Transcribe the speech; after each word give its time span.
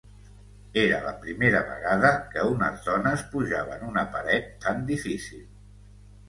Era 0.83 1.01
la 1.01 1.11
primera 1.25 1.59
vegada 1.67 2.11
que 2.31 2.45
unes 2.53 2.81
dones 2.87 3.25
pujaven 3.35 3.85
una 3.91 4.07
paret 4.17 4.49
tan 4.65 4.83
difícil. 4.91 5.47